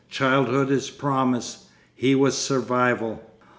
Childhood 0.09 0.71
is 0.71 0.89
promise. 0.89 1.65
He 1.93 2.15
was 2.15 2.35
survival. 2.35 3.21